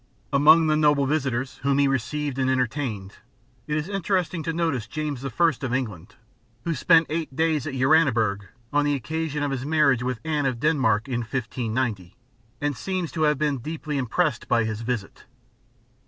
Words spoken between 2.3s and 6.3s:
and entertained, it is interesting to notice James I. of England,